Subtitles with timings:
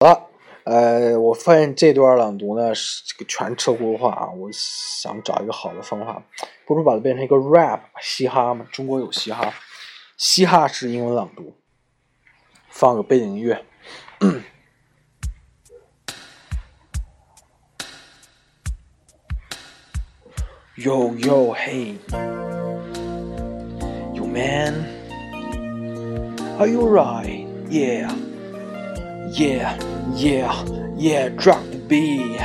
[0.00, 0.26] 好了，
[0.64, 6.22] 呃，我发现这段朗读呢是这个全车轱辘话啊，我想找一个好的方法，
[6.66, 9.54] 不如把它变成一个 rap 嘻哈嘛，中国有嘻哈，
[10.16, 11.54] 嘻哈是英文朗读，
[12.68, 13.64] 放个背景音乐。
[20.76, 21.98] Yo yo hey,
[24.12, 24.74] yo man,
[26.58, 27.46] are you right?
[27.70, 28.10] Yeah,
[29.34, 29.76] yeah,
[30.14, 30.64] yeah,
[30.96, 31.28] yeah.
[31.30, 32.38] Drop the beat.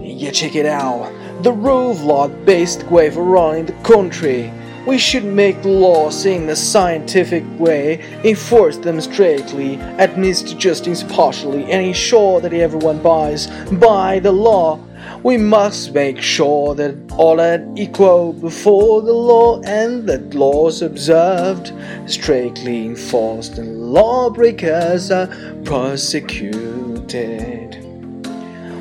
[0.00, 1.12] Yeah, check it out.
[1.42, 4.52] The rule of law-based way for running the country.
[4.86, 11.84] We should make laws in a scientific way, enforce them strictly, administer justice partially, and
[11.84, 14.78] ensure that everyone buys by the law.
[15.22, 21.72] We must make sure that all are equal before the law and that laws observed,
[22.06, 25.28] strictly enforced, and lawbreakers are
[25.64, 27.84] prosecuted.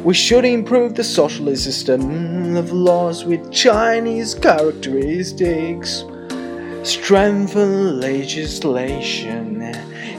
[0.03, 6.03] We should improve the socialist system of laws with Chinese characteristics,
[6.84, 9.64] strengthen legislation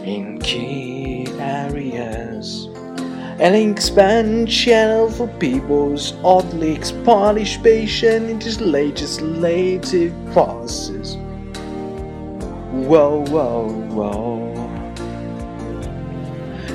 [0.05, 2.68] in key areas
[3.41, 11.15] and expand channel for people's oddly participation in this legislative process.
[12.73, 14.48] Whoa, whoa, whoa.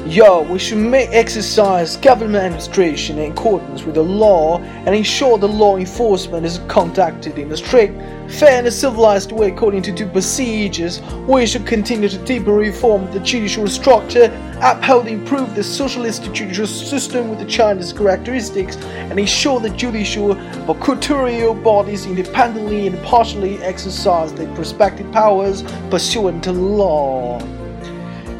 [0.05, 5.47] Yo, we should make exercise government administration in accordance with the law and ensure the
[5.47, 7.97] law enforcement is conducted in a strict,
[8.29, 11.01] fair, and civilized way according to due procedures.
[11.25, 14.25] We should continue to deepen reform the judicial structure,
[14.61, 20.35] uphold and improve the socialist judicial system with the Chinese characteristics, and ensure the judicial
[20.65, 27.39] prosecutorial bodies independently and partially exercise their prospective powers pursuant to law.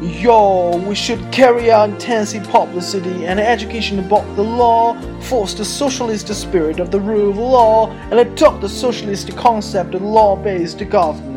[0.04, 6.28] Yo, we should carry out intensive publicity and education about the law, foster the socialist
[6.34, 11.33] spirit of the rule of law, and adopt the socialist concept of law-based governance.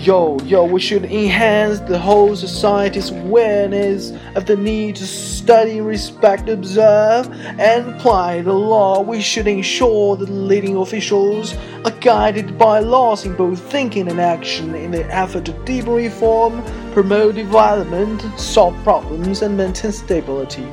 [0.00, 6.48] Yo, yo, we should enhance the whole society's awareness of the need to study, respect,
[6.48, 7.30] observe,
[7.60, 9.02] and apply the law.
[9.02, 14.74] We should ensure that leading officials are guided by laws in both thinking and action
[14.74, 20.66] in the effort to deepen reform, promote development, solve problems, and maintain stability.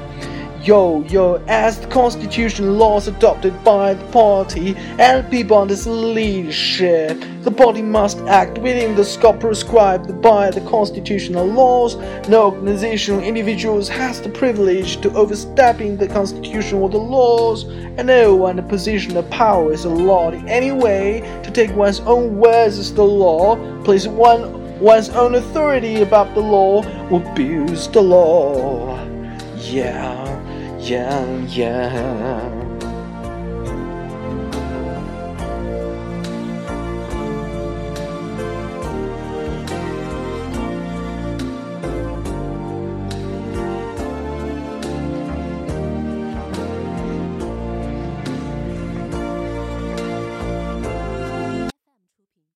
[0.63, 7.23] Yo, yo, as the constitutional laws adopted by the party and people under its leadership,
[7.43, 11.95] the body must act within the scope prescribed by the constitutional laws.
[12.27, 18.07] No organization or individuals has the privilege to overstepping the constitution or the laws, and
[18.07, 22.01] no one in a position of power is allowed in any way to take one's
[22.01, 27.87] own words as the law, place one one's own authority above the law, or abuse
[27.87, 29.01] the law.
[29.55, 30.46] Yeah,
[30.89, 32.56] yeah, yeah.